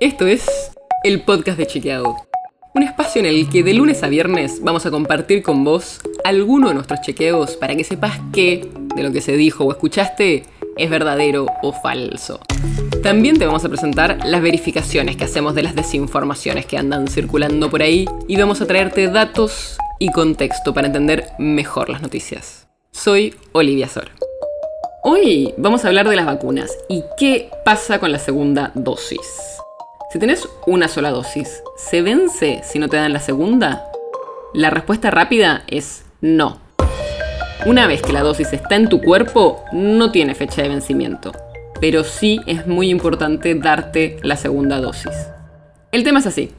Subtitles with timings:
[0.00, 0.44] Esto es
[1.04, 2.16] el podcast de Chequeado.
[2.74, 6.68] Un espacio en el que de lunes a viernes vamos a compartir con vos alguno
[6.68, 10.42] de nuestros chequeos para que sepas qué de lo que se dijo o escuchaste
[10.76, 12.40] es verdadero o falso.
[13.04, 17.70] También te vamos a presentar las verificaciones que hacemos de las desinformaciones que andan circulando
[17.70, 22.66] por ahí y vamos a traerte datos y contexto para entender mejor las noticias.
[22.90, 24.10] Soy Olivia Sor.
[25.04, 29.53] Hoy vamos a hablar de las vacunas y qué pasa con la segunda dosis.
[30.14, 33.84] Si tenés una sola dosis, ¿se vence si no te dan la segunda?
[34.52, 36.60] La respuesta rápida es no.
[37.66, 41.32] Una vez que la dosis está en tu cuerpo, no tiene fecha de vencimiento,
[41.80, 45.10] pero sí es muy importante darte la segunda dosis.
[45.90, 46.52] El tema es así.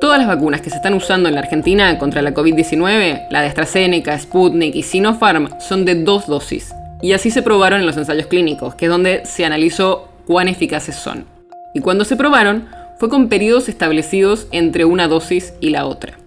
[0.00, 3.48] Todas las vacunas que se están usando en la Argentina contra la COVID-19, la de
[3.48, 8.28] AstraZeneca, Sputnik y Sinopharm, son de dos dosis, y así se probaron en los ensayos
[8.28, 11.33] clínicos, que es donde se analizó cuán eficaces son.
[11.74, 16.18] Y cuando se probaron, fue con periodos establecidos entre una dosis y la otra.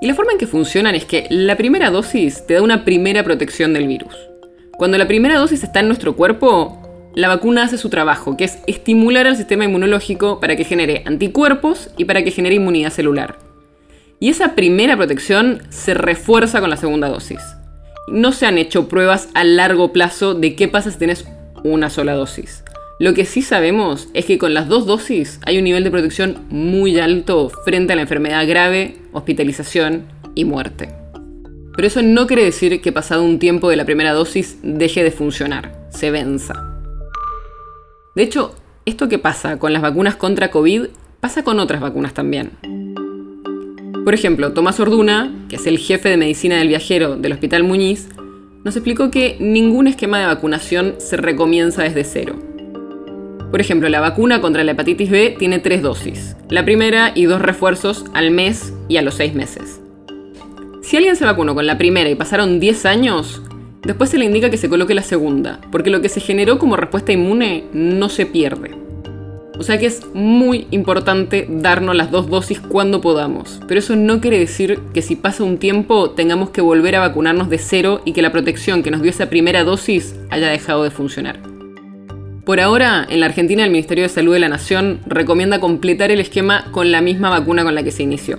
[0.00, 3.24] Y la forma en que funcionan es que la primera dosis te da una primera
[3.24, 4.14] protección del virus.
[4.76, 8.58] Cuando la primera dosis está en nuestro cuerpo, la vacuna hace su trabajo, que es
[8.66, 13.38] estimular al sistema inmunológico para que genere anticuerpos y para que genere inmunidad celular.
[14.20, 17.40] Y esa primera protección se refuerza con la segunda dosis
[18.06, 21.26] no se han hecho pruebas a largo plazo de qué pasa si tienes
[21.64, 22.62] una sola dosis.
[22.98, 26.46] Lo que sí sabemos es que con las dos dosis hay un nivel de protección
[26.48, 30.88] muy alto frente a la enfermedad grave, hospitalización y muerte.
[31.74, 35.10] Pero eso no quiere decir que pasado un tiempo de la primera dosis deje de
[35.10, 36.54] funcionar, se venza.
[38.14, 38.54] De hecho,
[38.86, 40.86] esto que pasa con las vacunas contra COVID
[41.20, 42.52] pasa con otras vacunas también.
[44.06, 48.08] Por ejemplo, Tomás Orduna, que es el jefe de medicina del viajero del Hospital Muñiz,
[48.64, 52.55] nos explicó que ningún esquema de vacunación se recomienza desde cero.
[53.56, 57.40] Por ejemplo, la vacuna contra la hepatitis B tiene tres dosis, la primera y dos
[57.40, 59.80] refuerzos al mes y a los seis meses.
[60.82, 63.40] Si alguien se vacunó con la primera y pasaron 10 años,
[63.82, 66.76] después se le indica que se coloque la segunda, porque lo que se generó como
[66.76, 68.72] respuesta inmune no se pierde.
[69.58, 73.62] O sea que es muy importante darnos las dos dosis cuando podamos.
[73.66, 77.48] Pero eso no quiere decir que si pasa un tiempo tengamos que volver a vacunarnos
[77.48, 80.90] de cero y que la protección que nos dio esa primera dosis haya dejado de
[80.90, 81.55] funcionar.
[82.46, 86.20] Por ahora, en la Argentina el Ministerio de Salud de la Nación recomienda completar el
[86.20, 88.38] esquema con la misma vacuna con la que se inició.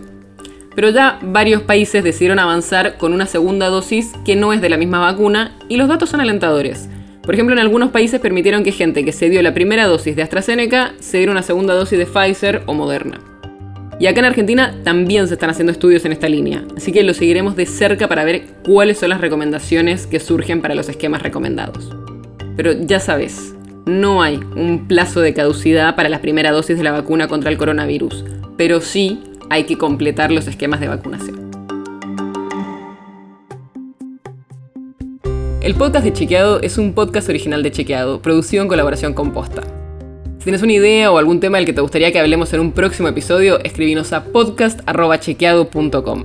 [0.73, 4.77] Pero ya varios países decidieron avanzar con una segunda dosis que no es de la
[4.77, 6.87] misma vacuna y los datos son alentadores.
[7.21, 10.23] Por ejemplo, en algunos países permitieron que gente que se dio la primera dosis de
[10.23, 13.19] AstraZeneca se diera una segunda dosis de Pfizer o Moderna.
[13.99, 17.13] Y acá en Argentina también se están haciendo estudios en esta línea, así que lo
[17.13, 21.93] seguiremos de cerca para ver cuáles son las recomendaciones que surgen para los esquemas recomendados.
[22.55, 23.56] Pero ya sabes,
[23.87, 27.57] no hay un plazo de caducidad para la primera dosis de la vacuna contra el
[27.57, 28.25] coronavirus,
[28.57, 31.47] pero sí hay que completar los esquemas de vacunación.
[35.61, 39.63] El podcast de Chequeado es un podcast original de Chequeado, producido en colaboración con Posta.
[40.37, 42.71] Si tienes una idea o algún tema del que te gustaría que hablemos en un
[42.71, 46.23] próximo episodio, escribinos a podcast.chequeado.com.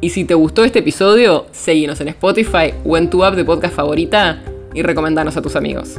[0.00, 3.74] Y si te gustó este episodio, seguinos en Spotify o en tu app de podcast
[3.74, 4.42] favorita
[4.72, 5.98] y recomendanos a tus amigos.